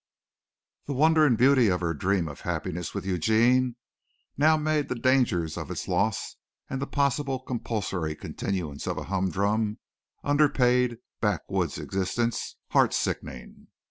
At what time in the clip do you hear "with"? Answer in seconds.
2.95-3.05